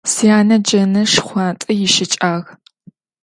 Сянэ 0.13 0.55
джэнэ 0.65 1.01
шхъуантӏэ 1.11 1.71
ищыкӏагъ. 1.85 2.47